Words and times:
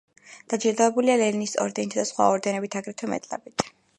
დაჯილდოებულია 0.53 1.17
ლენინის 1.23 1.53
ორდენითა 1.65 2.01
და 2.01 2.07
სხვა 2.13 2.31
ორდენებით, 2.37 2.81
აგრეთვე 2.83 3.13
მედლებით. 3.15 3.69